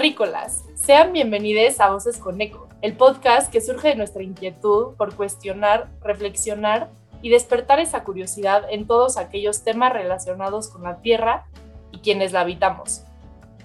[0.00, 5.14] Terrícolas, sean bienvenidos a Voces con Eco, el podcast que surge de nuestra inquietud por
[5.14, 6.88] cuestionar, reflexionar
[7.20, 11.44] y despertar esa curiosidad en todos aquellos temas relacionados con la Tierra
[11.92, 13.02] y quienes la habitamos.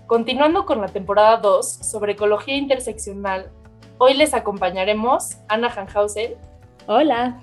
[0.08, 3.49] Continuando con la temporada 2 sobre ecología interseccional,
[3.98, 6.34] hoy les acompañaremos Ana Hanhausen.
[6.86, 7.40] Hola.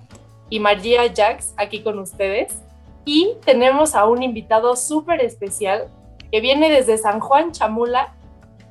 [0.50, 2.58] Y María Jax aquí con ustedes.
[3.06, 5.88] Y tenemos a un invitado súper especial
[6.30, 8.16] que viene desde San Juan Chamula,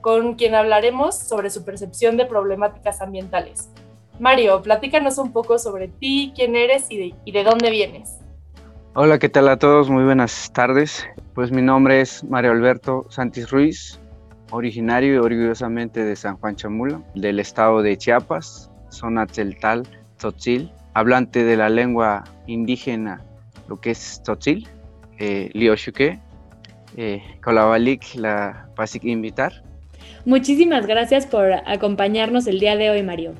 [0.01, 3.69] con quien hablaremos sobre su percepción de problemáticas ambientales.
[4.19, 8.19] Mario, platícanos un poco sobre ti, quién eres y de, dónde vienes.
[8.93, 9.89] Hola, ¿qué tal a todos?
[9.89, 11.07] Muy buenas tardes.
[11.33, 13.99] Pues mi nombre es Mario Alberto Santis Ruiz,
[14.51, 21.43] originario y orgullosamente de San Juan Chamula, del estado de Chiapas, zona Tzeltal, Tzotzil, hablante
[21.43, 23.23] de la lengua indígena,
[23.67, 24.67] lo que es Tzotzil,
[25.19, 26.19] eh, Lioshuke,
[26.97, 29.63] eh, Kolabalik, la básica invitar,
[30.25, 33.33] Muchísimas gracias por acompañarnos el día de hoy, Mario.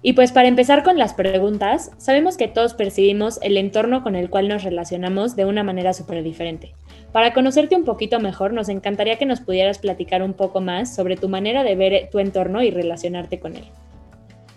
[0.00, 4.30] Y pues para empezar con las preguntas, sabemos que todos percibimos el entorno con el
[4.30, 6.74] cual nos relacionamos de una manera súper diferente.
[7.12, 11.16] Para conocerte un poquito mejor, nos encantaría que nos pudieras platicar un poco más sobre
[11.16, 13.64] tu manera de ver tu entorno y relacionarte con él.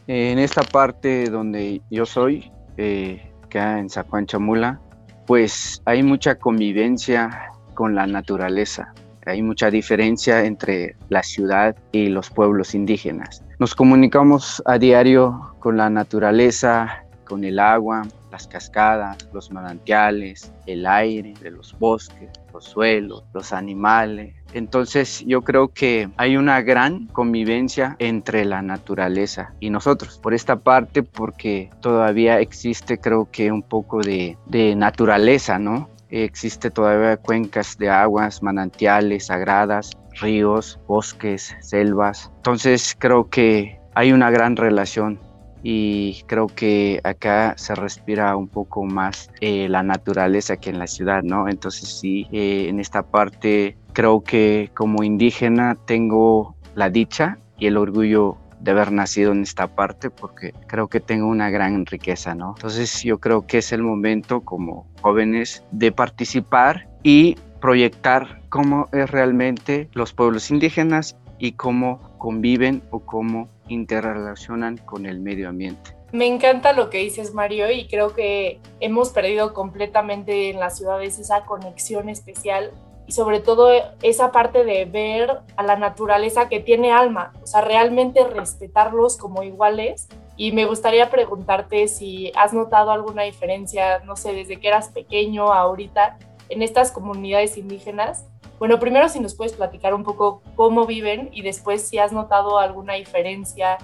[0.08, 4.80] En esta parte donde yo soy, eh, acá en Zacuanchamula,
[5.26, 8.94] pues hay mucha convivencia con la naturaleza.
[9.26, 13.44] Hay mucha diferencia entre la ciudad y los pueblos indígenas.
[13.60, 20.86] Nos comunicamos a diario con la naturaleza, con el agua, las cascadas, los manantiales, el
[20.86, 24.36] aire de los bosques, los suelos, los animales.
[24.54, 30.18] Entonces yo creo que hay una gran convivencia entre la naturaleza y nosotros.
[30.18, 35.90] Por esta parte, porque todavía existe creo que un poco de, de naturaleza, ¿no?
[36.12, 42.32] Existe todavía cuencas de aguas, manantiales sagradas, ríos, bosques, selvas.
[42.38, 45.20] Entonces creo que hay una gran relación
[45.64, 50.88] y creo que acá se respira un poco más eh, la naturaleza que en la
[50.88, 51.48] ciudad, ¿no?
[51.48, 57.78] Entonces sí, eh, en esta parte creo que como indígena tengo la dicha y el
[57.78, 62.54] orgullo de haber nacido en esta parte porque creo que tengo una gran riqueza, ¿no?
[62.56, 69.10] Entonces yo creo que es el momento como jóvenes de participar y proyectar cómo es
[69.10, 75.96] realmente los pueblos indígenas y cómo conviven o cómo interrelacionan con el medio ambiente.
[76.12, 81.18] Me encanta lo que dices, Mario, y creo que hemos perdido completamente en las ciudades
[81.20, 82.72] esa conexión especial
[83.12, 83.70] sobre todo
[84.02, 89.44] esa parte de ver a la naturaleza que tiene alma, o sea, realmente respetarlos como
[89.44, 90.08] iguales.
[90.38, 95.52] Y me gustaría preguntarte si has notado alguna diferencia, no sé, desde que eras pequeño
[95.52, 96.18] a ahorita
[96.50, 98.26] en estas comunidades indígenas.
[98.58, 102.60] Bueno, primero si nos puedes platicar un poco cómo viven y después si has notado
[102.60, 103.78] alguna diferencia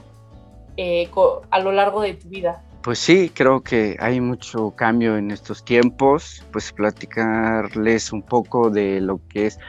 [0.78, 1.10] eh,
[1.50, 2.64] a lo largo de tu vida.
[2.88, 9.02] Pues sí, creo que hay mucho cambio en estos tiempos, pues platicarles un poco de
[9.02, 9.60] lo que es,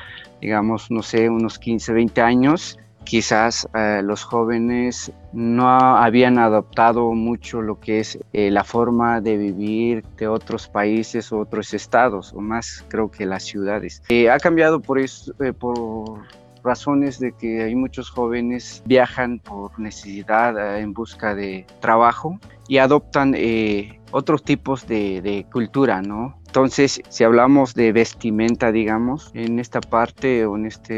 [0.40, 2.78] digamos, no sé, unos 15, 20 años.
[3.02, 9.36] Quizás eh, los jóvenes no habían adoptado mucho lo que es eh, la forma de
[9.36, 14.00] vivir de otros países o otros estados, o más creo que las ciudades.
[14.10, 16.20] Eh, ha cambiado por eso, por
[16.68, 23.34] razones de que hay muchos jóvenes viajan por necesidad en busca de trabajo y adoptan
[23.34, 26.38] eh, otros tipos de, cultura, ¿no?
[26.46, 30.94] Entonces, si hablamos de vestimenta, digamos, en esta parte o en esta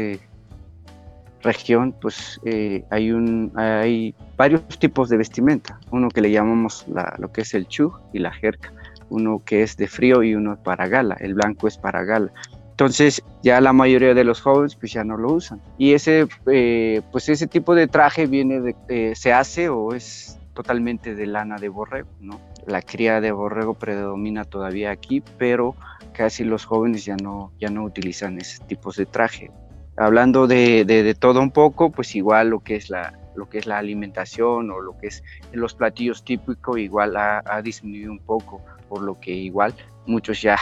[1.41, 5.79] región, pues eh, hay, un, hay varios tipos de vestimenta.
[5.89, 6.85] Uno que le llamamos
[7.17, 8.73] lo que es el chu y la jerca.
[9.09, 11.15] Uno que es de frío y uno para gala.
[11.19, 12.31] El blanco es para gala.
[12.81, 15.61] Entonces ya la mayoría de los jóvenes pues ya no lo usan.
[15.77, 20.39] Y ese, eh, pues ese tipo de traje viene de, eh, se hace o es
[20.55, 22.41] totalmente de lana de borrego, ¿no?
[22.65, 25.75] La cría de borrego predomina todavía aquí, pero
[26.11, 29.51] casi los jóvenes ya no, ya no utilizan ese tipo de traje.
[29.95, 33.67] Hablando de, de, todo un poco, pues igual lo que es la, lo que es
[33.67, 38.59] la alimentación o lo que es los platillos típicos igual ha, ha disminuido un poco,
[38.89, 39.75] por lo que igual
[40.07, 40.57] muchos ya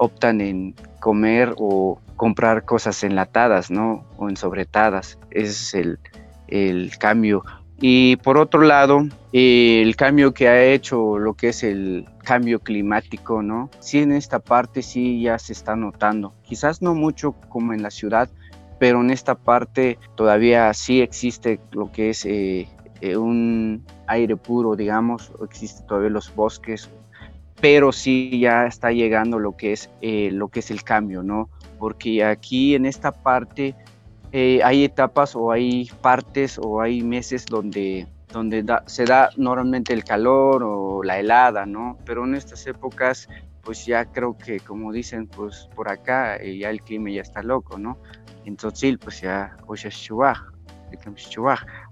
[0.00, 4.04] optan en comer o comprar cosas enlatadas, ¿no?
[4.16, 5.18] O en sobretadas.
[5.30, 5.98] Ese es el,
[6.48, 7.44] el cambio.
[7.80, 13.42] Y por otro lado, el cambio que ha hecho lo que es el cambio climático,
[13.42, 13.70] ¿no?
[13.78, 16.34] Sí, en esta parte sí ya se está notando.
[16.42, 18.28] Quizás no mucho como en la ciudad,
[18.78, 22.68] pero en esta parte todavía sí existe lo que es eh,
[23.00, 26.90] eh, un aire puro, digamos, existe todavía los bosques,
[27.60, 31.48] pero sí ya está llegando lo que es, eh, lo que es el cambio, ¿no?
[31.78, 33.74] Porque aquí en esta parte
[34.32, 40.04] eh, hay etapas o hay partes o hay meses donde, donde se da normalmente el
[40.04, 41.98] calor o la helada, ¿no?
[42.04, 43.28] Pero en estas épocas,
[43.62, 47.42] pues ya creo que, como dicen, pues por acá eh, ya el clima ya está
[47.42, 47.98] loco, ¿no?
[48.46, 50.10] Entonces, pues ya, es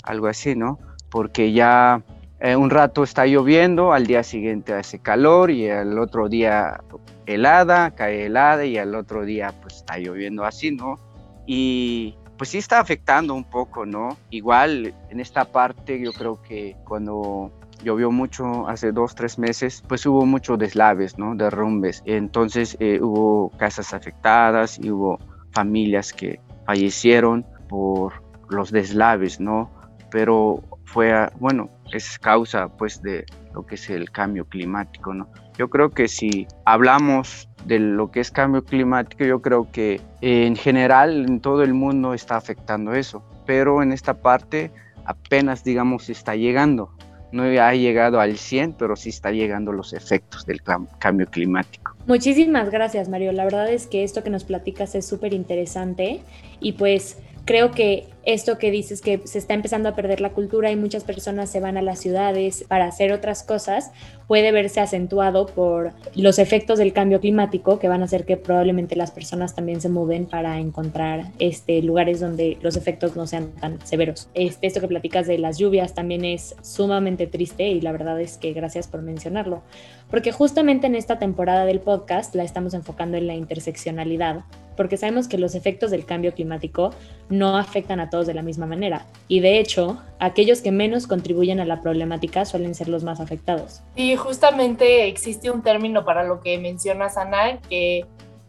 [0.02, 0.78] algo así, ¿no?
[1.10, 2.02] Porque ya
[2.40, 6.80] eh, un rato está lloviendo, al día siguiente hace calor y al otro día
[7.26, 10.98] helada, cae helada y al otro día pues está lloviendo así, ¿no?
[11.46, 14.16] Y pues sí está afectando un poco, ¿no?
[14.30, 17.50] Igual en esta parte yo creo que cuando
[17.82, 21.34] llovió mucho hace dos, tres meses, pues hubo muchos deslaves, ¿no?
[21.34, 22.02] Derrumbes.
[22.06, 25.18] Entonces eh, hubo casas afectadas y hubo
[25.50, 29.70] familias que fallecieron por los deslaves, ¿no?
[30.10, 35.28] Pero fue, bueno, es causa pues de lo que es el cambio climático, ¿no?
[35.58, 40.56] Yo creo que si hablamos de lo que es cambio climático, yo creo que en
[40.56, 44.70] general en todo el mundo está afectando eso, pero en esta parte
[45.04, 46.90] apenas digamos está llegando.
[47.32, 51.94] No ha llegado al 100, pero sí está llegando los efectos del cambio climático.
[52.06, 53.32] Muchísimas gracias, Mario.
[53.32, 56.22] La verdad es que esto que nos platicas es súper interesante
[56.60, 60.70] y pues creo que esto que dices que se está empezando a perder la cultura
[60.70, 63.90] y muchas personas se van a las ciudades para hacer otras cosas,
[64.26, 68.96] puede verse acentuado por los efectos del cambio climático que van a hacer que probablemente
[68.96, 73.84] las personas también se mueven para encontrar este, lugares donde los efectos no sean tan
[73.86, 74.28] severos.
[74.34, 78.36] Este, esto que platicas de las lluvias también es sumamente triste y la verdad es
[78.36, 79.62] que gracias por mencionarlo,
[80.10, 84.44] porque justamente en esta temporada del podcast la estamos enfocando en la interseccionalidad
[84.78, 86.94] porque sabemos que los efectos del cambio climático
[87.28, 89.06] no afectan a todos de la misma manera.
[89.28, 93.82] Y de hecho, aquellos que menos contribuyen a la problemática suelen ser los más afectados.
[93.96, 98.06] Y justamente existe un término para lo que mencionas, Ana, que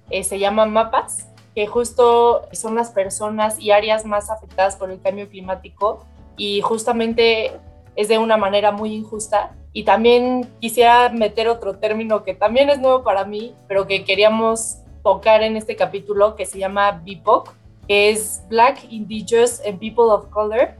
[0.09, 5.01] eh, se llama mapas, que justo son las personas y áreas más afectadas por el
[5.01, 6.05] cambio climático
[6.37, 7.51] y justamente
[7.95, 9.51] es de una manera muy injusta.
[9.71, 14.77] Y también quisiera meter otro término que también es nuevo para mí, pero que queríamos
[15.03, 17.53] tocar en este capítulo que se llama BIPOC,
[17.89, 20.75] que es Black, Indigenous and People of Color,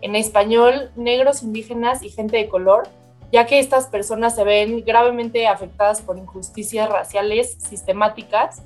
[0.00, 2.84] en español, negros, indígenas y gente de color,
[3.32, 8.62] ya que estas personas se ven gravemente afectadas por injusticias raciales sistemáticas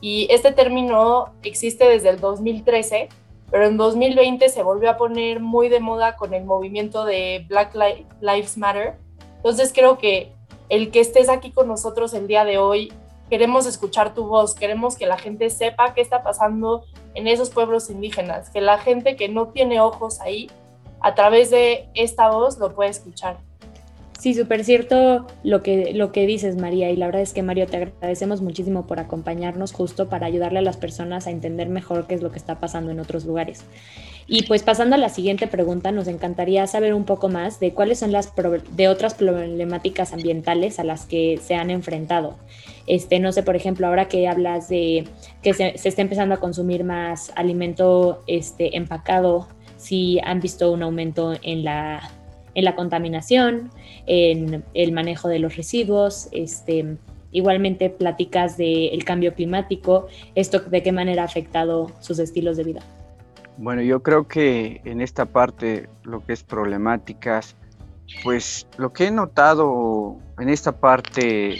[0.00, 3.10] y este término existe desde el 2013,
[3.48, 7.76] pero en 2020 se volvió a poner muy de moda con el movimiento de Black
[8.20, 8.98] Lives Matter.
[9.36, 10.32] Entonces creo que
[10.68, 12.92] el que estés aquí con nosotros el día de hoy
[13.30, 16.84] queremos escuchar tu voz, queremos que la gente sepa qué está pasando
[17.14, 20.50] en esos pueblos indígenas, que la gente que no tiene ojos ahí,
[21.00, 23.38] a través de esta voz lo puede escuchar.
[24.18, 26.90] Sí, súper cierto lo que, lo que dices, María.
[26.90, 30.62] Y la verdad es que, Mario, te agradecemos muchísimo por acompañarnos justo para ayudarle a
[30.62, 33.64] las personas a entender mejor qué es lo que está pasando en otros lugares.
[34.28, 38.00] Y pues pasando a la siguiente pregunta, nos encantaría saber un poco más de cuáles
[38.00, 38.32] son las
[38.72, 42.36] de otras problemáticas ambientales a las que se han enfrentado.
[42.88, 45.06] Este, no sé, por ejemplo, ahora que hablas de
[45.42, 49.46] que se, está empezando a consumir más alimento este, empacado,
[49.76, 52.10] si han visto un aumento en la
[52.56, 53.70] en la contaminación,
[54.06, 56.96] en el manejo de los residuos, este,
[57.30, 62.80] igualmente platicas del cambio climático, esto de qué manera ha afectado sus estilos de vida.
[63.58, 67.56] Bueno, yo creo que en esta parte, lo que es problemáticas,
[68.22, 71.58] pues lo que he notado en esta parte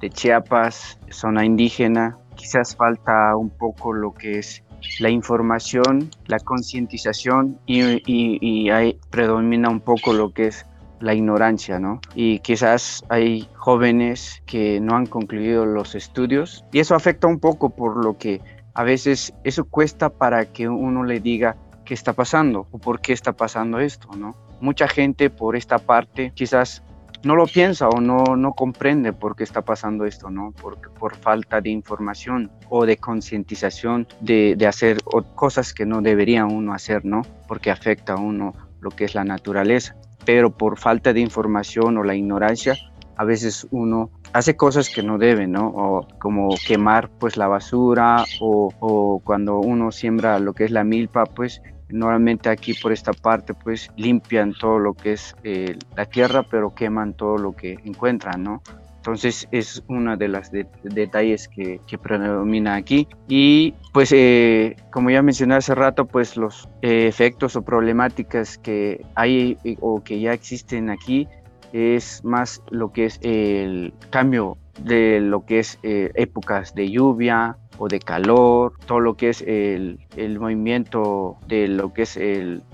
[0.00, 4.62] de Chiapas, zona indígena, quizás falta un poco lo que es
[5.00, 10.66] la información, la concientización y, ahí predomina un poco lo que es
[11.00, 12.00] la ignorancia, ¿no?
[12.14, 17.70] Y quizás hay jóvenes que no han concluido los estudios y eso afecta un poco
[17.70, 18.40] por lo que
[18.74, 23.12] a veces eso cuesta para que uno le diga qué está pasando o por qué
[23.12, 24.36] está pasando esto, ¿no?
[24.60, 26.82] Mucha gente por esta parte quizás
[27.24, 30.52] no lo piensa o no, no comprende por qué está pasando esto, ¿no?
[30.52, 34.98] Por, por falta de información o de concientización de, de, hacer
[35.34, 37.22] cosas que no debería uno hacer, ¿no?
[37.46, 39.96] Porque afecta a uno lo que es la naturaleza.
[40.24, 42.76] Pero por falta de información o la ignorancia,
[43.16, 45.68] a veces uno hace cosas que no debe, ¿no?
[45.68, 50.84] O como quemar pues la basura o, o cuando uno siembra lo que es la
[50.84, 51.62] milpa, pues
[51.92, 56.74] Normalmente aquí por esta parte pues limpian todo lo que es eh, la tierra, pero
[56.74, 58.62] queman todo lo que encuentran, ¿no?
[58.96, 63.08] Entonces es una de las detalles que, que, predomina aquí.
[63.28, 69.04] Y pues eh, como ya mencioné hace rato, pues los eh, efectos o problemáticas que
[69.16, 71.28] hay o que ya existen aquí
[71.72, 77.56] es más lo que es el cambio de lo que es eh, épocas de lluvia
[77.78, 79.98] o de calor, todo lo que es el,
[80.38, 82.18] movimiento de lo que es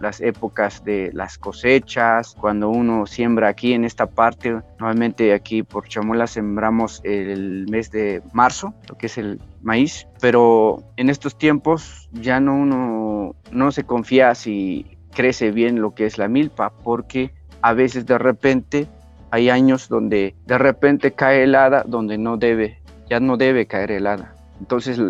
[0.00, 5.88] las épocas de las cosechas, cuando uno siembra aquí en esta parte, normalmente aquí por
[5.88, 12.09] Chamola sembramos el mes de marzo, lo que es el maíz, pero en estos tiempos
[12.12, 17.33] ya no uno no se confía si crece bien lo que es la milpa, porque
[17.62, 18.88] a veces de repente
[19.31, 24.35] hay años donde de repente cae helada donde no debe, ya no debe caer helada.
[24.61, 25.00] Entonces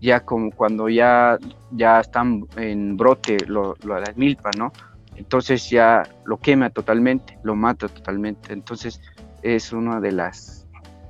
[0.00, 1.38] ya como cuando ya,
[1.72, 4.72] ya están en brote lo, lo las milpas, ¿no?
[5.16, 8.52] Entonces ya lo quema totalmente, lo mata totalmente.
[8.52, 9.00] Entonces
[9.42, 10.66] es una de las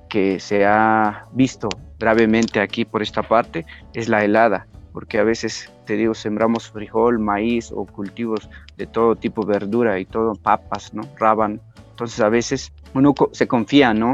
[0.09, 1.69] que se ha visto
[1.99, 7.19] gravemente aquí por esta parte, es la helada, porque a veces, te digo, sembramos frijol,
[7.19, 11.03] maíz o cultivos de todo tipo, verdura y todo, papas, ¿no?
[11.19, 11.61] Rábano
[11.97, 14.13] entonces a veces uno se confía, ¿no?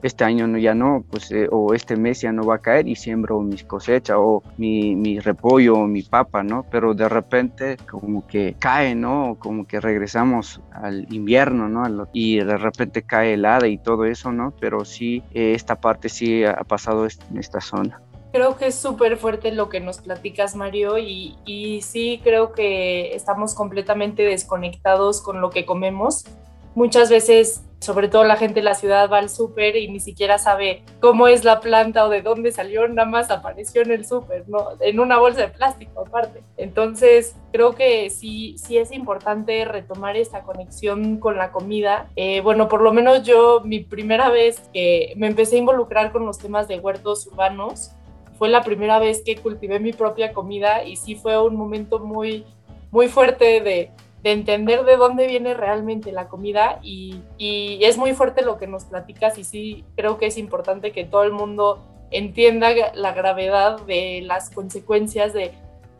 [0.00, 2.94] Este año ya no, pues, eh, o este mes ya no va a caer y
[2.94, 6.64] siembro mis cosechas o mi, mi repollo o mi papa, ¿no?
[6.70, 9.36] Pero de repente como que cae, ¿no?
[9.40, 12.06] Como que regresamos al invierno, ¿no?
[12.12, 14.54] Y de repente cae helada y todo eso, ¿no?
[14.60, 18.00] Pero sí, eh, esta parte sí ha pasado en esta zona
[18.36, 23.14] creo que es súper fuerte lo que nos platicas, Mario, y, y, sí creo que
[23.14, 26.24] estamos completamente desconectados con lo que comemos
[26.74, 30.36] muchas veces, sobre todo la gente de la ciudad, va al súper y ni siquiera
[30.36, 34.46] sabe cómo es la planta o de dónde salió, nada más apareció en el súper,
[34.46, 34.68] ¿no?
[34.80, 36.42] En una bolsa de plástico aparte.
[36.58, 42.10] Entonces, creo que sí, sí es importante retomar esta conexión con la comida.
[42.14, 46.26] Eh, bueno, por lo menos yo, mi primera vez que me empecé a involucrar con
[46.26, 47.92] los temas de huertos urbanos,
[48.38, 52.44] fue la primera vez que cultivé mi propia comida y sí fue un momento muy,
[52.90, 53.90] muy fuerte de
[54.26, 58.84] de entender de dónde viene realmente la comida y, es muy fuerte lo que nos
[58.84, 61.78] platicas y sí creo que es importante que todo el mundo
[62.10, 65.52] entienda la gravedad de las consecuencias de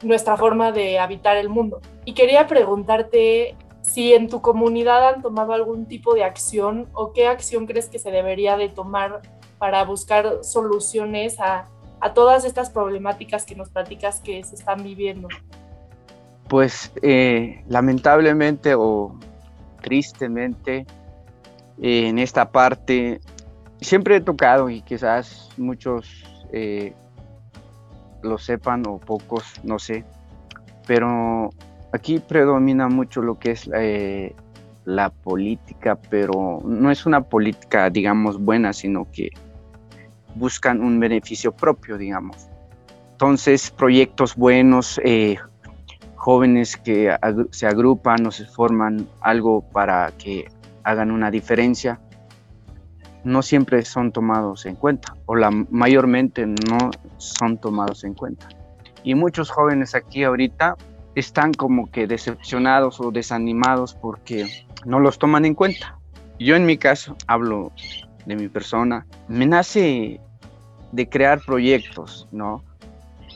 [0.03, 1.81] nuestra forma de habitar el mundo.
[2.05, 7.29] Y quería preguntarte si en tu comunidad han tomado algún tipo de acción o qué
[7.29, 9.23] acción crees que se debería de tomar
[9.59, 11.69] para buscar soluciones a,
[12.01, 15.29] a todas estas problemáticas que nos platicas que se están viviendo.
[16.49, 19.19] Pues eh, lamentablemente o
[19.83, 20.87] tristemente
[21.79, 23.21] en esta parte
[23.81, 26.95] siempre he tocado y quizás muchos eh,
[28.23, 30.05] lo sepan o pocos, no sé,
[30.87, 31.51] pero
[31.93, 34.35] aquí predomina mucho lo que es eh,
[34.85, 39.31] la política, pero no es una política, digamos, buena, sino que
[40.37, 42.49] buscan un beneficio propio, digamos.
[43.13, 45.01] Entonces, proyectos buenos,
[46.15, 47.17] jóvenes que
[47.51, 50.49] se agrupan o se forman algo para que
[50.85, 52.01] hagan una diferencia,
[53.25, 58.49] no siempre son tomados en cuenta o la mayormente no son tomados en cuenta.
[59.03, 60.77] Y muchos jóvenes aquí ahorita
[61.15, 64.47] están como que decepcionados o desanimados porque
[64.85, 65.99] no los toman en cuenta.
[66.39, 67.73] Yo en mi caso, hablo
[68.27, 70.21] de mi persona, me nace
[70.97, 72.65] de crear proyectos, ¿no?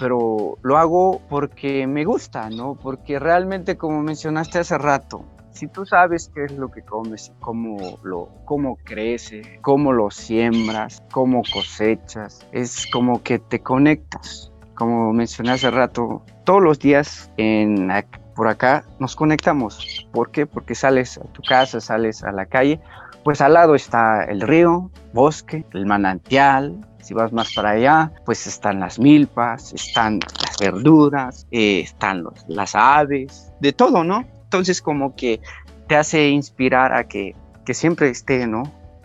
[0.00, 2.74] pero lo hago porque me gusta, ¿no?
[2.74, 7.98] Porque realmente, como mencionaste hace rato, si tú sabes qué es lo que comes, cómo
[8.02, 14.50] lo, cómo crece, cómo lo siembras, cómo cosechas, es como que te conectas.
[14.74, 17.92] Como mencioné hace rato, todos los días en,
[18.34, 20.08] por acá nos conectamos.
[20.12, 20.46] ¿Por qué?
[20.46, 22.80] Porque sales a tu casa, sales a la calle,
[23.22, 28.46] pues al lado está el río, bosque, el manantial, si vas más para allá, pues
[28.46, 34.24] están las milpas, están las verduras, eh, están las aves, de todo, ¿no?
[34.44, 35.40] Entonces como que
[35.86, 38.62] te hace inspirar a que, que siempre esté, ¿no?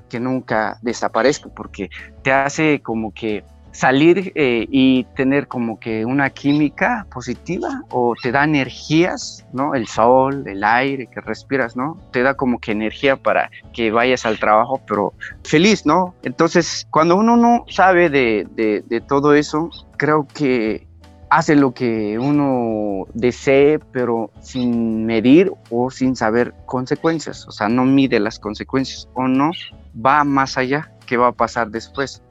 [0.09, 1.89] Que nunca desaparezca, porque
[2.21, 3.43] te hace como que
[3.75, 9.75] salir eh, y tener como que una química positiva o te da energías, ¿no?
[9.75, 11.97] El sol, el aire que respiras, ¿no?
[12.11, 15.13] Te da como que energía para que vayas al trabajo, pero
[15.43, 16.15] feliz, ¿no?
[16.23, 20.87] Entonces, cuando uno no sabe de, de, todo eso, creo que
[21.29, 27.45] hace lo que uno desee, pero sin medir o sin saber consecuencias.
[27.45, 29.51] O sea, no mide las consecuencias o no
[29.93, 30.91] va más allá.
[31.05, 32.23] ¿Qué va a pasar después?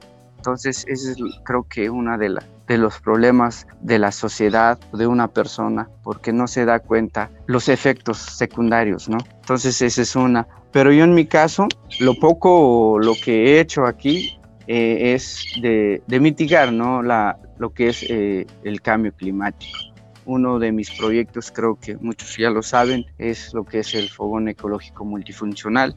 [0.45, 5.89] Entonces, ese es creo que uno de, los problemas de la sociedad, de una persona,
[6.03, 9.17] porque no se da cuenta los efectos secundarios, ¿no?
[9.39, 10.47] Entonces, esa es una.
[10.71, 11.67] Pero yo en mi caso,
[11.99, 14.37] lo poco, lo que he hecho aquí
[14.67, 17.01] eh, es de, mitigar, ¿no?
[17.01, 19.79] La, lo que es eh, el cambio climático.
[20.25, 24.09] Uno de mis proyectos, creo que muchos ya lo saben, es lo que es el
[24.09, 25.95] fogón ecológico multifuncional,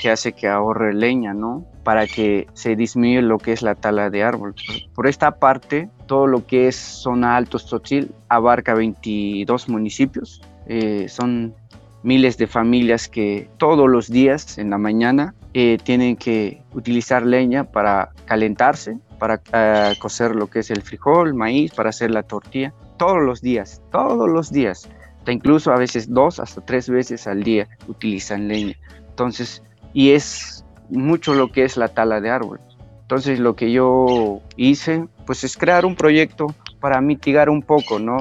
[0.00, 1.64] que hace que ahorre leña, ¿no?
[1.84, 4.54] Para que se disminuya lo que es la tala de árbol.
[4.94, 10.42] Por esta parte, todo lo que es zona Alto Tzotzil abarca 22 municipios.
[10.66, 11.54] Eh, son
[12.02, 17.64] miles de familias que todos los días en la mañana eh, tienen que utilizar leña
[17.64, 22.72] para calentarse, para uh, cocer lo que es el frijol, maíz, para hacer la tortilla,
[22.96, 24.88] todos los días, todos los días.
[25.26, 28.74] Incluso a veces dos hasta tres veces al día utilizan leña.
[29.10, 32.64] Entonces, y es mucho lo que es la tala de árboles.
[33.02, 38.20] Entonces, lo que yo hice, pues es crear un proyecto para mitigar un poco, ¿no?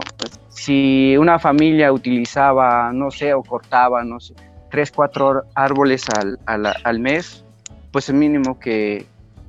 [0.50, 4.34] Si una familia utilizaba, no sé, o cortaba, no sé,
[4.72, 7.46] tres, cuatro árboles al, al, al mes,
[7.92, 9.06] pues el mínimo que,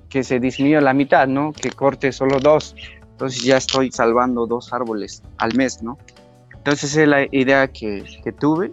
[0.09, 1.53] que se disminuya la mitad, ¿no?
[1.53, 2.77] Que corte solo dos.
[3.13, 5.99] Entonces ya estoy salvando dos árboles al mes, ¿no?
[6.55, 8.73] Entonces es la idea que, que tuve.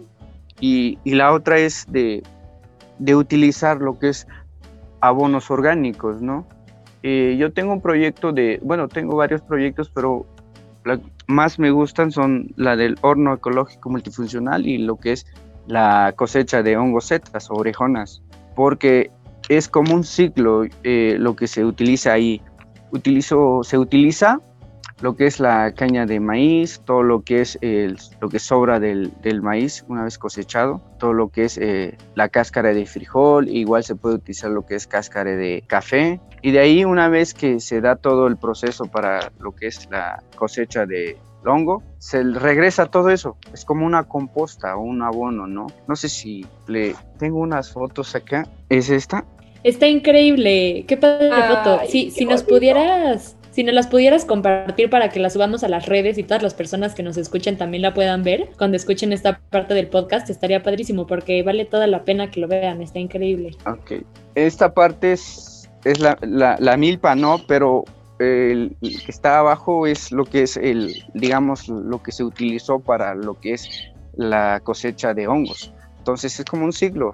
[0.60, 2.22] Y, y, la otra es de,
[2.98, 4.26] de, utilizar lo que es
[5.00, 6.46] abonos orgánicos, ¿no?
[7.02, 10.26] Eh, yo tengo un proyecto de, bueno, tengo varios proyectos, pero
[10.84, 15.26] la más me gustan son la del horno ecológico multifuncional y lo que es
[15.66, 18.22] la cosecha de hongos setas o orejonas,
[18.56, 19.10] porque
[19.48, 22.42] es como un ciclo eh, lo que se utiliza ahí.
[23.62, 24.40] Se utiliza
[25.00, 28.80] lo que es la caña de maíz, todo lo que es el, lo que sobra
[28.80, 33.48] del, del, maíz una vez cosechado, todo lo que es eh, la cáscara de frijol,
[33.48, 36.20] igual se puede utilizar lo que es cáscara de café.
[36.42, 39.88] Y de ahí una vez que se da todo el proceso para lo que es
[39.90, 43.36] la cosecha de hongo, se regresa todo eso.
[43.52, 45.68] Es como una composta o un abono, ¿no?
[45.86, 48.46] No sé si le tengo unas fotos acá.
[48.68, 49.24] ¿Es esta?
[49.64, 50.84] Está increíble.
[50.86, 51.80] Qué padre Ay, foto.
[51.88, 55.86] Sí, si nos pudieras si nos las pudieras compartir para que las subamos a las
[55.86, 59.40] redes y todas las personas que nos escuchen también la puedan ver cuando escuchen esta
[59.50, 63.56] parte del podcast, estaría padrísimo porque vale toda la pena que lo vean, está increíble.
[63.66, 64.04] Ok,
[64.36, 67.40] esta parte es, es la, la, milpa, ¿no?
[67.48, 67.82] Pero
[68.20, 72.78] el, el, que está abajo es lo que es el, digamos, lo que se utilizó
[72.78, 73.68] para lo que es
[74.14, 75.74] la cosecha de hongos.
[75.98, 77.12] Entonces es como un ciclo,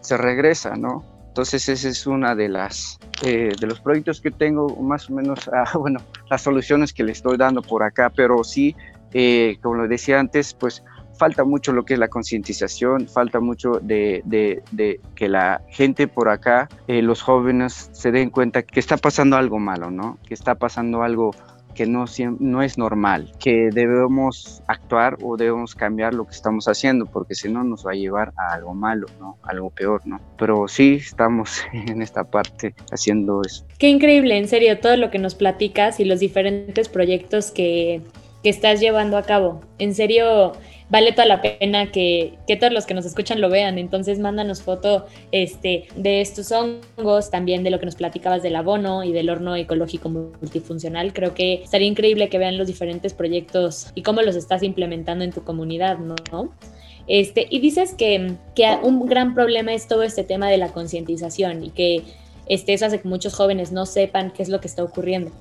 [0.00, 1.04] se regresa, ¿no?
[1.32, 5.48] Entonces esa es una de las eh, de los proyectos que tengo, más o menos,
[5.54, 8.76] ah, bueno, las soluciones que le estoy dando por acá, pero sí,
[9.14, 10.84] eh, como lo decía antes, pues
[11.18, 16.06] falta mucho lo que es la concientización, falta mucho de, de, de, que la gente
[16.06, 20.18] por acá, eh, los jóvenes, se den cuenta que está pasando algo malo, ¿no?
[20.26, 21.30] Que está pasando algo
[21.74, 22.04] que no,
[22.38, 27.48] no es normal, que debemos actuar o debemos cambiar lo que estamos haciendo, porque si
[27.48, 29.38] no nos va a llevar a algo malo, ¿no?
[29.42, 30.20] Algo peor, ¿no?
[30.38, 33.64] Pero sí estamos en esta parte haciendo eso.
[33.78, 38.02] Qué increíble, en serio, todo lo que nos platicas y los diferentes proyectos que,
[38.42, 39.60] que estás llevando a cabo.
[39.78, 40.52] En serio,
[40.90, 43.78] vale toda la pena que, que, todos los que nos escuchan lo vean.
[43.78, 49.04] Entonces, mándanos foto este, de estos hongos, también de lo que nos platicabas del abono
[49.04, 51.12] y del horno ecológico multifuncional.
[51.12, 55.32] Creo que estaría increíble que vean los diferentes proyectos y cómo los estás implementando en
[55.32, 56.52] tu comunidad, ¿no?
[57.06, 61.64] Este, y dices que, que un gran problema es todo este tema de la concientización
[61.64, 62.02] y que
[62.46, 65.32] este, eso hace que muchos jóvenes no sepan qué es lo que está ocurriendo.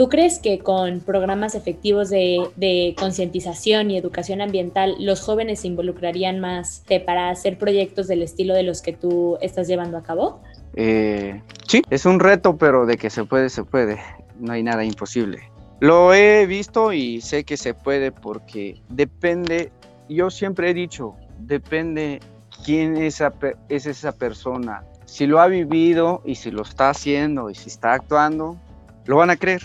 [0.00, 5.66] ¿Tú crees que con programas efectivos de, de concientización y educación ambiental los jóvenes se
[5.66, 10.40] involucrarían más para hacer proyectos del estilo de los que tú estás llevando a cabo?
[10.74, 14.00] Eh, sí, es un reto, pero de que se puede, se puede.
[14.38, 15.40] No hay nada imposible.
[15.80, 19.70] Lo he visto y sé que se puede porque depende,
[20.08, 22.20] yo siempre he dicho, depende
[22.64, 23.34] quién es esa,
[23.68, 24.82] es esa persona.
[25.04, 28.56] Si lo ha vivido y si lo está haciendo y si está actuando,
[29.04, 29.60] lo van a creer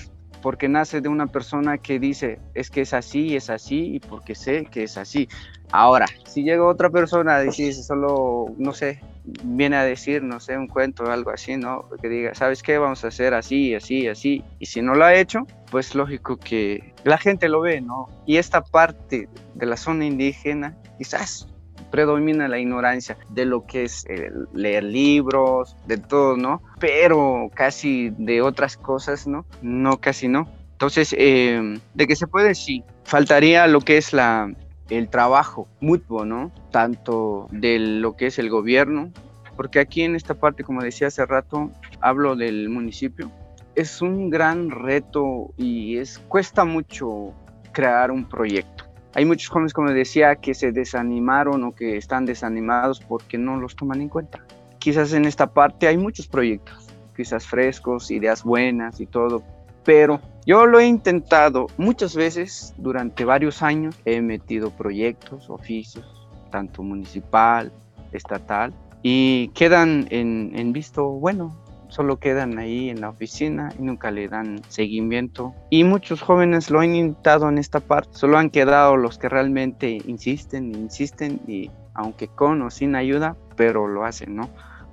[0.46, 4.36] porque nace de una persona que dice, es que es así, es así, y porque
[4.36, 5.28] sé que es así.
[5.72, 9.02] Ahora, si llega otra persona a decir solo, no sé,
[9.44, 11.90] viene a decir, no sé, un cuento o algo así, ¿no?
[12.00, 12.78] Que diga, ¿sabes qué?
[12.78, 14.44] Vamos a hacer así, así, así.
[14.60, 18.08] Y si no lo ha hecho, pues lógico que la gente lo ve, ¿no?
[18.28, 21.48] Y esta parte de la zona indígena, quizás
[21.96, 26.62] predomina la ignorancia de lo que es eh, leer libros, de todo, ¿no?
[26.78, 29.46] Pero casi de otras cosas, ¿no?
[29.62, 30.50] No, casi no.
[30.74, 32.84] Entonces, eh, de que se puede, sí.
[33.06, 34.54] Faltaría lo que es la,
[34.90, 36.52] el trabajo mutuo, ¿no?
[36.70, 39.14] Tanto de lo que es el gobierno,
[39.56, 43.32] porque aquí en esta parte, como decía hace rato, hablo del municipio,
[43.74, 47.32] es un gran reto y es cuesta mucho
[47.72, 48.85] crear un proyecto
[49.16, 53.76] hay muchos jóvenes, como decía, que se desanimaron o que están desanimados porque no los
[53.78, 54.46] toman en cuenta.
[54.78, 59.42] Quizás en esta parte hay muchos proyectos, quizás frescos, ideas buenas y todo,
[59.86, 66.84] pero yo lo he intentado muchas veces durante varios años, he metido proyectos, oficios, tanto
[66.84, 67.72] municipal,
[68.12, 71.56] estatal, y quedan en, en visto bueno,
[71.90, 75.54] solo quedan ahí en la oficina y nunca le dan seguimiento.
[75.70, 79.98] Y muchos jóvenes lo han intentado en esta parte, solo han quedado los que realmente
[80.06, 84.50] insisten, insisten y aunque con o sin ayuda, pero lo hacen, ¿no?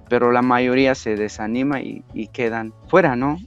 [0.09, 3.39] Pero la mayoría se desanima y, y quedan fuera, ¿no?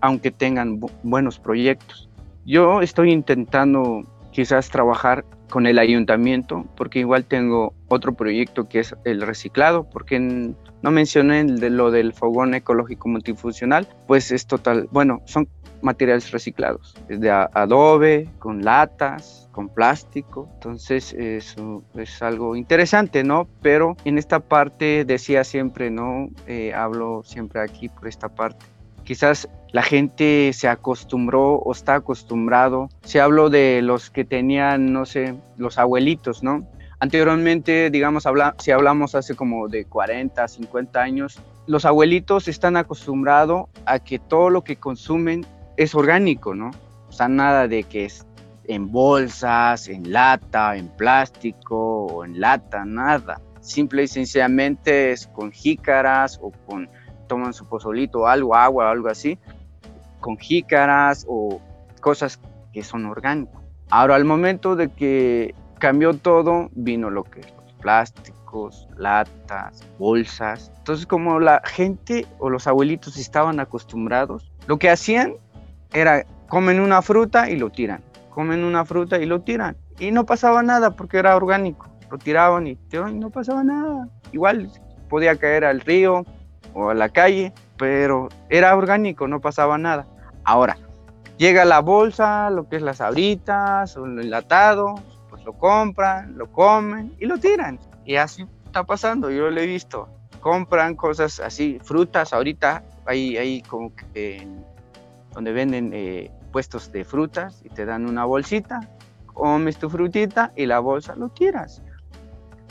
[0.00, 2.08] Aunque tengan buenos proyectos.
[2.46, 4.04] Yo estoy intentando
[4.34, 10.18] quizás trabajar con el ayuntamiento, porque igual tengo otro proyecto que es el reciclado, porque
[10.18, 15.48] no mencioné de lo del fogón ecológico multifuncional, pues es total, bueno, son
[15.82, 23.46] materiales reciclados, de adobe, con latas, con plástico, entonces eso es algo interesante, ¿no?
[23.62, 26.28] Pero en esta parte decía siempre, ¿no?
[26.48, 28.66] Eh, hablo siempre aquí por esta parte
[29.04, 32.90] quizás la gente se acostumbró o está acostumbrado.
[33.02, 36.64] Se habló de los que tenían, no sé, los abuelitos, ¿no?
[37.00, 38.22] Anteriormente, digamos,
[38.58, 44.48] si hablamos hace como de 40, 50 años, los abuelitos están acostumbrados a que todo
[44.48, 45.44] lo que consumen
[45.76, 46.70] es orgánico, ¿no?
[47.08, 48.24] O sea, nada de que es
[48.68, 53.40] en bolsas, en lata, en plástico o en lata, nada.
[53.60, 56.88] Simple y sencillamente es con jícaras o con
[57.26, 59.38] toman su pozolito, algo, agua, algo así,
[60.24, 61.60] con jícaras o
[62.00, 62.40] cosas
[62.72, 63.60] que son orgánicas.
[63.90, 70.72] Ahora, al momento de que cambió todo, vino lo que es los plásticos, latas, bolsas.
[70.78, 75.34] Entonces, como la gente o los abuelitos estaban acostumbrados, lo que hacían
[75.92, 79.76] era comen una fruta y lo tiran, comen una fruta y lo tiran.
[79.98, 81.90] Y no pasaba nada porque era orgánico.
[82.10, 82.78] Lo tiraban y
[83.12, 84.08] no pasaba nada.
[84.32, 84.70] Igual
[85.10, 86.24] podía caer al río,
[86.74, 90.06] o a la calle, pero era orgánico, no pasaba nada.
[90.44, 90.76] Ahora,
[91.36, 94.94] llega la bolsa, lo que es las abritas o el enlatado,
[95.30, 97.78] pues lo compran, lo comen y lo tiran.
[98.04, 100.08] Y así está pasando, yo lo he visto.
[100.40, 104.46] Compran cosas así, frutas, ahorita hay, hay como que
[105.32, 108.88] donde venden eh, puestos de frutas y te dan una bolsita,
[109.26, 111.82] comes tu frutita y la bolsa lo tiras.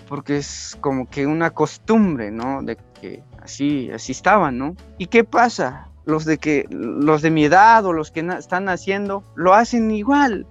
[0.07, 2.61] Porque es como que una costumbre, ¿no?
[2.61, 4.75] De que así, así estaban, ¿no?
[4.97, 5.89] ¿Y qué pasa?
[6.05, 10.45] Los de que, los de mi edad o los que están haciendo, lo hacen igual.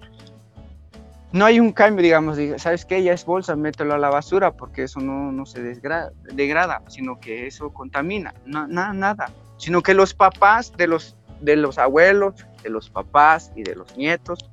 [1.33, 3.03] No hay un cambio, digamos, ¿sabes qué?
[3.03, 7.47] Ya es bolsa, mételo a la basura, porque eso no, no se degrada, sino que
[7.47, 9.31] eso contamina, no, nada.
[9.57, 13.97] Sino que los papás de los, de los abuelos, de los papás y de los
[13.97, 14.51] nietos,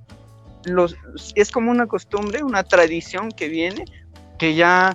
[0.64, 0.96] los,
[1.36, 3.86] es como una costumbre, una tradición que viene,
[4.38, 4.94] que ya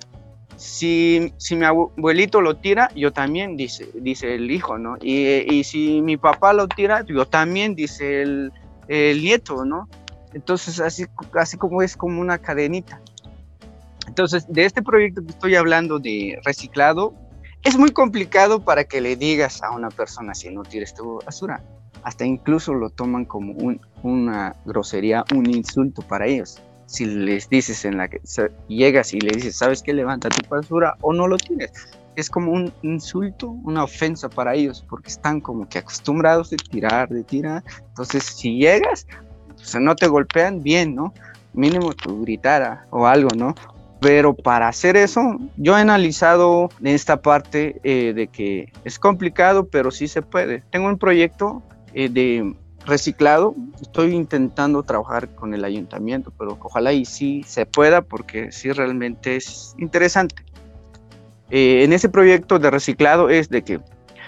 [0.57, 4.97] si, mi abuelito lo tira, yo también, dice, dice el hijo, ¿no?
[5.01, 8.53] Y, y si mi papá lo tira, yo también, dice el,
[8.89, 9.89] el, nieto, ¿no?
[10.33, 13.01] Entonces, así, así como es como una cadenita.
[14.07, 17.15] Entonces, de este proyecto que estoy hablando de reciclado,
[17.63, 21.63] es muy complicado para que le digas a una persona si no tires tu basura.
[22.03, 27.85] Hasta incluso lo toman como un, una grosería, un insulto para ellos si les dices
[27.85, 28.21] en la que
[28.69, 29.93] llegas y le dices, ¿sabes qué?
[29.93, 31.73] Levanta tu basura o no lo tienes.
[32.17, 37.09] Es como un insulto, una ofensa para ellos, porque están como que acostumbrados de tirar,
[37.09, 37.65] de tirar.
[37.89, 39.07] Entonces, si llegas,
[39.75, 41.13] o no te golpean bien, ¿no?
[41.53, 43.55] Mínimo tú gritara o algo, ¿no?
[44.01, 49.91] Pero para hacer eso, yo he analizado esta parte eh, de que es complicado, pero
[49.91, 50.63] sí se puede.
[50.71, 51.63] Tengo un proyecto
[51.95, 52.55] eh, de
[52.87, 53.55] reciclado.
[53.81, 59.37] Estoy intentando trabajar con el ayuntamiento, pero ojalá y sí se pueda porque sí realmente
[59.37, 60.37] es interesante.
[61.51, 63.81] Eh, en ese proyecto de reciclado es de que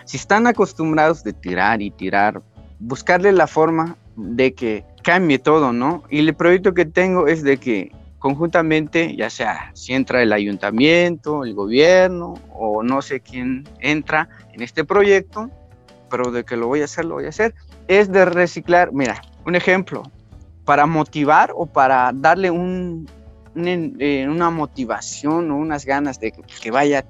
[0.04, 2.42] si están acostumbrados de tirar y tirar,
[2.78, 6.04] buscarle la forma de que cambie todo, ¿no?
[6.10, 11.44] Y el proyecto que tengo es de que conjuntamente, ya sea si entra el ayuntamiento,
[11.44, 15.50] el gobierno o no sé quién entra en este proyecto,
[16.10, 17.54] pero de que lo voy a hacer, lo voy a hacer,
[17.88, 20.02] es de reciclar, mira, un ejemplo,
[20.64, 23.08] para motivar o para darle un,
[23.54, 27.04] eh, una motivación o unas ganas de que vaya a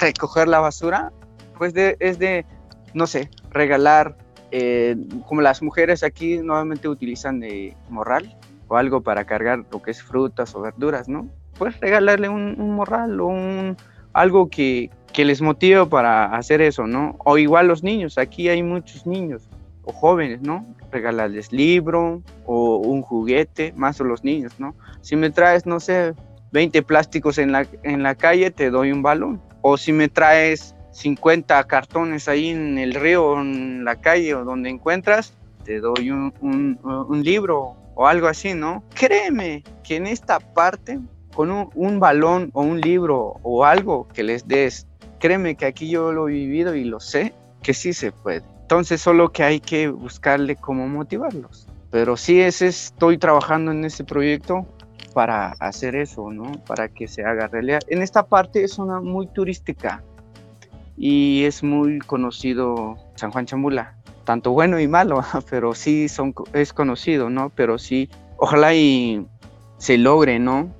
[0.00, 1.12] recoger la basura,
[1.56, 2.44] pues es de,
[2.92, 4.16] no sé, regalar,
[4.50, 8.36] eh, como las mujeres aquí normalmente utilizan de morral
[8.68, 11.28] o algo para cargar lo que es frutas o verduras, ¿no?
[11.58, 13.76] Pues regalarle un, morral o un,
[14.12, 17.14] algo que, que les motive para hacer eso, ¿no?
[17.24, 19.48] O igual los niños, aquí hay muchos niños
[19.86, 20.66] o jóvenes, ¿no?
[20.90, 24.74] Regalarles libro o un juguete, más a los niños, ¿no?
[25.00, 26.14] Si me traes, no sé,
[26.52, 29.40] 20 plásticos en la, en la calle, te doy un balón.
[29.62, 34.44] O si me traes 50 cartones ahí en el río o en la calle o
[34.44, 35.32] donde encuentras,
[35.64, 38.84] te doy un, un, libro o algo así, ¿no?
[38.94, 41.00] Créeme que en esta parte,
[41.34, 44.86] con un, un balón o un libro o algo que les des
[45.18, 48.42] créeme que aquí yo lo he vivido y lo sé, que sí se puede.
[48.66, 51.68] Entonces solo que hay que buscarle cómo motivarlos.
[51.92, 54.66] Pero sí, ese estoy trabajando en ese proyecto
[55.14, 56.50] para hacer eso, ¿no?
[56.66, 57.78] Para que se haga realidad.
[57.86, 60.02] En esta parte es una muy turística
[60.96, 66.72] y es muy conocido San Juan Chamula, tanto bueno y malo, pero sí son, es
[66.72, 67.50] conocido, ¿no?
[67.50, 69.24] Pero sí, ojalá y
[69.78, 70.74] se logre, ¿no?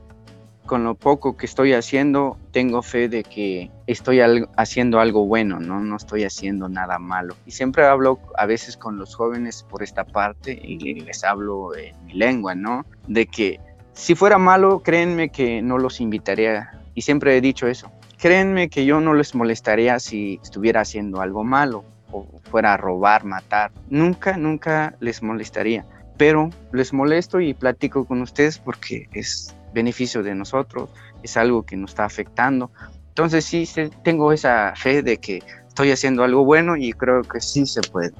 [0.67, 4.21] Con lo poco que estoy haciendo, tengo fe de que estoy
[4.57, 5.81] haciendo algo bueno, ¿no?
[5.81, 7.37] No estoy haciendo nada malo.
[7.47, 11.95] Y siempre hablo a veces con los jóvenes por esta parte y les hablo en
[12.07, 12.85] mi lengua, ¿no?
[13.07, 13.61] De que
[13.93, 16.73] si fuera malo, créanme que no los invitaría.
[16.95, 17.91] Y siempre he dicho eso.
[18.19, 23.25] Créanme que yo no les molestaría si estuviera haciendo algo malo o fuera a robar,
[23.25, 23.71] matar.
[23.89, 30.35] Nunca, nunca les molestaría pero les molesto y platico con ustedes porque es beneficio de
[30.35, 30.89] nosotros,
[31.23, 32.71] es algo que nos está afectando.
[33.09, 33.69] Entonces sí,
[34.03, 38.13] tengo esa fe de que estoy haciendo algo bueno y creo que sí se puede.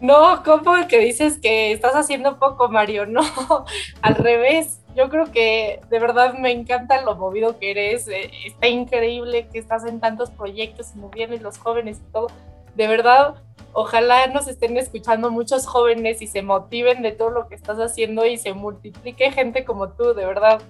[0.00, 3.06] No, ¿cómo que dices que estás haciendo poco, Mario?
[3.12, 3.22] No,
[4.00, 4.78] al revés.
[4.94, 8.08] Yo creo que de verdad me encanta lo movido que eres.
[8.08, 12.26] Eh, está increíble que estás en tantos proyectos y muy bien los jóvenes y todo.
[12.74, 13.36] De verdad,
[13.74, 18.26] Ojalá nos estén escuchando muchos jóvenes y se motiven de todo lo que estás haciendo
[18.26, 20.60] y se multiplique gente como tú, de verdad.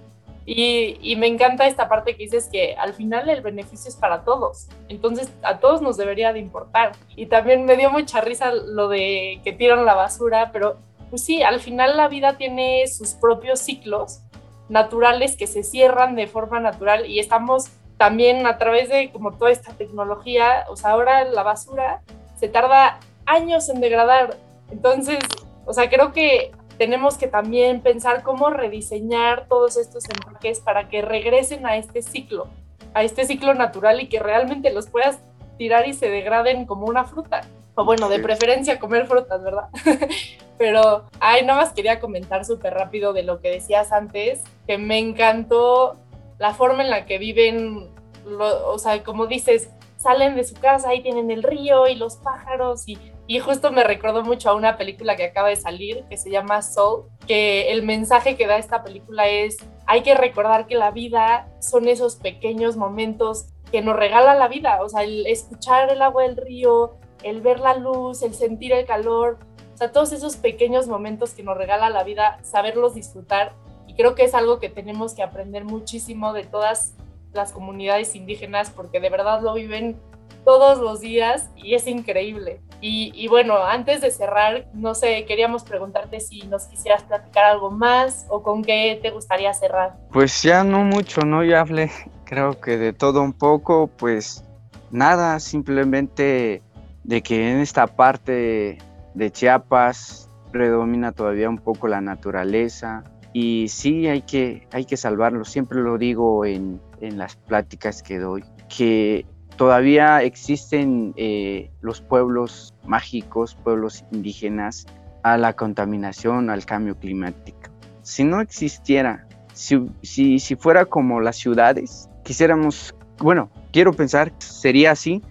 [0.45, 4.67] Y, me encanta esta parte que dices que al final el beneficio es para todos.
[4.89, 6.91] Entonces a todos nos debería de importar.
[7.15, 10.77] Y también me dio mucha risa lo de que tiran la basura, pero
[11.09, 14.21] pues sí, al final la vida tiene sus propios ciclos
[14.69, 19.51] naturales que se cierran de forma natural y estamos también a través de como toda
[19.51, 22.01] esta tecnología, o sea, ahora la basura
[22.35, 24.37] se tarda años en degradar.
[24.71, 25.19] Entonces,
[25.65, 26.51] o sea, creo que
[26.83, 32.47] tenemos que también pensar cómo rediseñar todos estos empaques para que regresen a este ciclo,
[32.93, 35.19] a este ciclo natural y que realmente los puedas
[35.57, 37.47] tirar y se degraden como una fruta.
[37.75, 39.69] O bueno, de preferencia comer frutas, ¿verdad?
[40.57, 44.99] Pero, ay, nada más quería comentar súper rápido de lo que decías antes, que me
[44.99, 45.95] encantó
[46.37, 47.91] la forma en la que viven,
[48.27, 52.89] o sea, como dices, salen de su casa y tienen el río y los pájaros
[52.89, 52.97] y,
[53.33, 56.61] y justo me recordó mucho a una película que acaba de salir que se llama
[56.61, 61.47] Soul, que el mensaje que da esta película es hay que recordar que la vida
[61.59, 66.21] son esos pequeños momentos que nos regala la vida, o sea, el escuchar el agua
[66.21, 66.93] del río,
[67.23, 69.39] el ver la luz, el sentir el calor,
[69.73, 73.55] o sea, todos esos pequeños momentos que nos regala la vida, saberlos disfrutar.
[73.87, 76.93] Y creo que es algo que tenemos que aprender muchísimo de todas
[77.33, 79.99] las comunidades indígenas porque de verdad lo viven
[80.43, 82.61] todos los días y es increíble.
[82.85, 88.25] Y, bueno, antes de cerrar, no sé, queríamos preguntarte si nos quisieras platicar algo más
[88.29, 89.95] o con qué te gustaría cerrar.
[90.11, 91.45] Pues ya no mucho, ¿no?
[91.45, 91.91] Ya hablé,
[92.25, 94.43] creo que de todo un poco, pues
[94.91, 96.61] nada, simplemente
[97.05, 98.79] de que en esta parte
[99.13, 105.45] de Chiapas predomina todavía un poco la naturaleza y sí hay que, hay que salvarlo,
[105.45, 108.43] siempre lo digo en, en las pláticas que doy,
[108.75, 114.85] que todavía existen eh, los pueblos mágicos, pueblos indígenas,
[115.23, 117.71] a la contaminación, al cambio climático.
[118.01, 124.91] Si no existiera, si, si, si fuera como las ciudades, quisiéramos, bueno, quiero pensar, sería
[124.91, 125.21] así,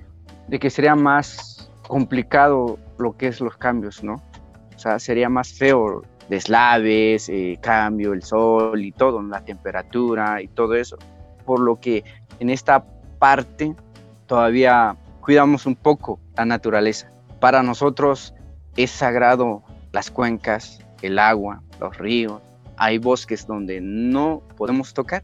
[0.49, 4.15] de que sería más complicado lo que es los cambios, ¿no?
[4.75, 10.49] O sea, sería más feo deslaves, eh, cambio, el sol y todo, la temperatura y
[10.49, 10.97] todo eso
[11.45, 12.05] por lo que
[12.39, 12.85] en esta
[13.19, 13.75] parte
[14.33, 17.13] todavía cuidamos un poco la naturaleza.
[17.39, 18.33] Para nosotros
[18.79, 22.41] es sagrado las cuencas, el agua, los ríos.
[22.79, 25.23] Hay bosques donde no podemos tocar,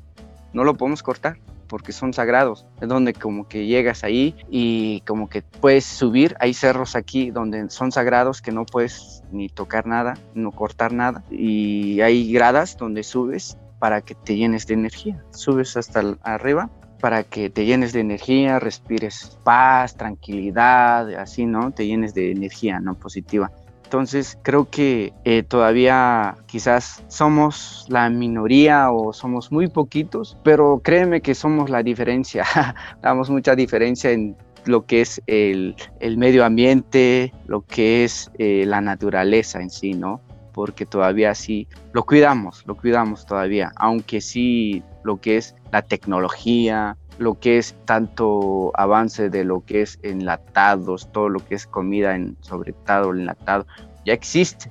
[0.52, 2.66] no lo podemos cortar porque son sagrados.
[2.82, 6.36] Es donde como que llegas ahí y como que puedes subir.
[6.38, 11.24] Hay cerros aquí donde son sagrados que no puedes ni tocar nada, no cortar nada.
[11.30, 15.24] Y hay gradas donde subes para que te llenes de energía.
[15.30, 16.68] Subes hasta arriba
[17.00, 21.70] para que te llenes de energía, respires paz, tranquilidad, así, ¿no?
[21.70, 22.94] Te llenes de energía, ¿no?
[22.94, 23.50] Positiva.
[23.84, 31.22] Entonces creo que eh, todavía quizás somos la minoría o somos muy poquitos, pero créeme
[31.22, 32.44] que somos la diferencia.
[33.02, 35.74] Damos mucha diferencia en lo que es el,
[36.18, 40.20] medio ambiente, lo que es eh, la naturaleza en sí, ¿no?
[40.58, 46.96] porque todavía sí lo cuidamos, lo cuidamos todavía, aunque sí lo que es la tecnología,
[47.18, 52.14] lo que es tanto avance de lo que es enlatados, todo lo que es comida
[52.14, 53.66] en sobretado, enlatado,
[54.04, 54.68] ya existe,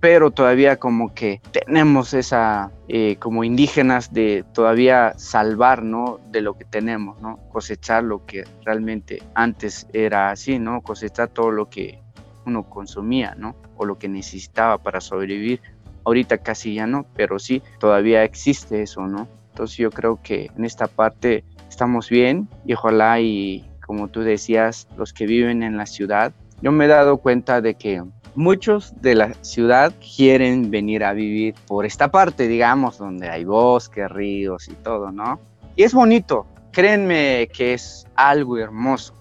[0.00, 6.20] pero todavía como que tenemos esa, eh, como indígenas, de todavía salvar, ¿no?
[6.30, 7.38] De lo que tenemos, ¿no?
[7.50, 10.82] Cosechar lo que realmente antes era así, ¿no?
[10.82, 12.00] Cosechar todo lo que
[12.46, 13.56] uno consumía, ¿no?
[13.76, 15.60] O lo que necesitaba para sobrevivir.
[16.04, 19.26] Ahorita casi ya no, pero sí, todavía existe eso, ¿no?
[19.58, 24.86] Entonces yo creo que en esta parte estamos bien y ojalá y como tú decías,
[24.96, 28.04] los que viven en la ciudad, yo me he dado cuenta de que
[28.36, 34.08] muchos de la ciudad quieren venir a vivir por esta parte, digamos, donde hay bosques,
[34.08, 35.40] ríos y todo, ¿no?
[35.74, 39.12] Y es bonito, créanme que es algo hermoso,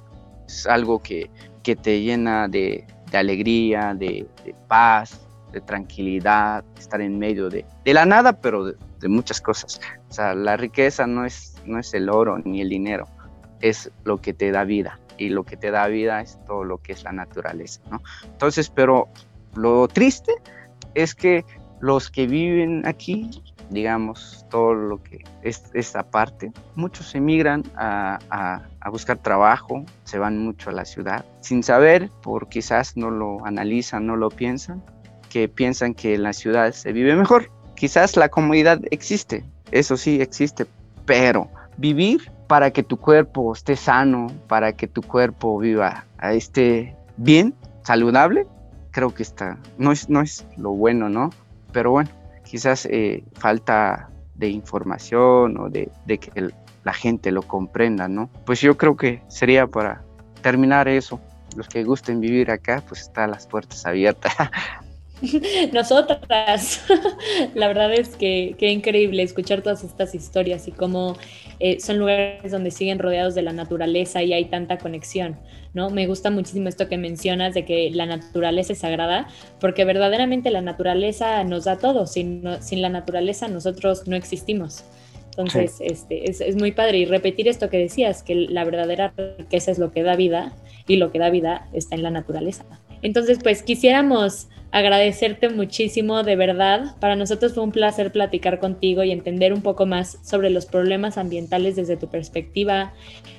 [0.47, 1.31] es algo que,
[1.63, 5.19] que te llena de, de alegría, de, de, paz,
[5.51, 9.81] de tranquilidad, estar en medio de, de la nada, pero de, de, muchas cosas.
[10.09, 13.07] O sea, la riqueza no es, no es el oro ni el dinero,
[13.59, 16.77] es lo que te da vida y lo que te da vida es todo lo
[16.77, 18.01] que es la naturaleza, ¿no?
[18.23, 19.09] Entonces, pero
[19.55, 20.33] lo triste
[20.93, 21.43] es que
[21.79, 28.61] los que viven aquí, digamos, todo lo que es esta parte, muchos emigran a, a,
[28.79, 33.45] a, buscar trabajo, se van mucho a la ciudad, sin saber, por quizás no lo
[33.45, 34.83] analizan, no lo piensan,
[35.29, 37.51] que piensan que en la ciudad se vive mejor.
[37.75, 40.65] Quizás la comodidad existe, eso sí existe,
[41.05, 47.53] pero vivir para que tu cuerpo esté sano, para que tu cuerpo viva, esté bien,
[47.83, 48.47] saludable,
[48.91, 51.29] creo que está, no es, no es lo bueno, ¿no?
[51.71, 52.09] Pero bueno,
[52.43, 56.51] quizás eh, falta de información o de, que
[56.83, 58.29] la gente lo comprenda, ¿no?
[58.45, 60.03] Pues yo creo que sería para
[60.41, 61.19] terminar eso.
[61.55, 64.33] Los que gusten vivir acá, pues están las puertas abiertas.
[65.73, 66.83] Nosotras,
[67.55, 71.17] la verdad es que qué increíble escuchar todas estas historias y cómo
[71.59, 75.37] eh, son lugares donde siguen rodeados de la naturaleza y hay tanta conexión,
[75.73, 75.89] ¿no?
[75.89, 79.27] Me gusta muchísimo esto que mencionas de que la naturaleza es sagrada,
[79.59, 84.83] porque verdaderamente la naturaleza nos da todo, sin, sin la naturaleza nosotros no existimos.
[85.37, 86.97] Entonces, este, es, es, muy padre.
[86.97, 90.55] Y repetir esto que decías, que la verdadera riqueza es lo que da vida
[90.87, 92.65] y lo que da vida está en la naturaleza.
[93.03, 96.95] Entonces, pues quisiéramos agradecerte muchísimo, de verdad.
[96.99, 101.19] Para nosotros fue un placer platicar contigo y entender un poco más sobre los problemas
[101.19, 102.93] ambientales desde tu perspectiva,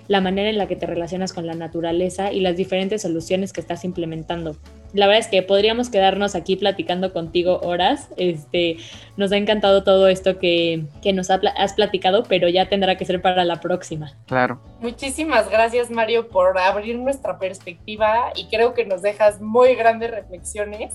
[0.06, 3.60] la manera en la que te relacionas con la naturaleza y las diferentes soluciones que
[3.60, 4.56] estás implementando.
[4.92, 8.08] La verdad es que podríamos quedarnos aquí platicando contigo horas.
[8.16, 8.78] Este,
[9.16, 13.04] nos ha encantado todo esto que, que nos ha, has platicado, pero ya tendrá que
[13.04, 14.12] ser para la próxima.
[14.26, 14.60] Claro.
[14.80, 20.94] Muchísimas gracias, Mario, por abrir nuestra perspectiva y creo que nos dejas muy grandes reflexiones.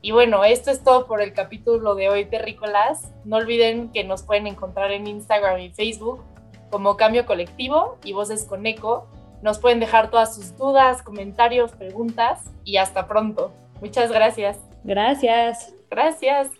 [0.00, 3.12] Y bueno, esto es todo por el capítulo de hoy, Terrícolas.
[3.24, 6.22] No olviden que nos pueden encontrar en Instagram y Facebook
[6.70, 9.08] como Cambio Colectivo y Voces con Eco.
[9.42, 13.52] Nos pueden dejar todas sus dudas, comentarios, preguntas y hasta pronto.
[13.80, 14.58] Muchas gracias.
[14.84, 15.74] Gracias.
[15.90, 16.50] Gracias.